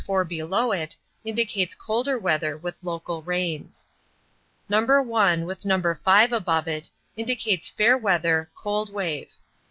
4 0.03 0.25
below 0.25 0.71
it, 0.71 0.95
indicates 1.23 1.75
colder 1.75 2.17
weather 2.17 2.57
with 2.57 2.75
local 2.81 3.21
rains. 3.21 3.85
No. 4.67 4.83
1, 5.03 5.45
with 5.45 5.63
No. 5.63 5.93
5 5.93 6.33
above 6.33 6.67
it, 6.67 6.89
indicates 7.15 7.69
fair 7.69 7.95
weather, 7.99 8.49
cold 8.55 8.91
wave. 8.91 9.31